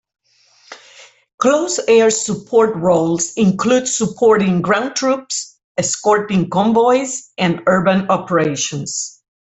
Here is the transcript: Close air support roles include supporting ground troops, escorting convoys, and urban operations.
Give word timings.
Close 1.37 1.77
air 1.87 2.09
support 2.09 2.75
roles 2.75 3.33
include 3.33 3.87
supporting 3.87 4.59
ground 4.63 4.95
troops, 4.95 5.59
escorting 5.77 6.49
convoys, 6.49 7.29
and 7.37 7.61
urban 7.67 8.09
operations. 8.09 9.21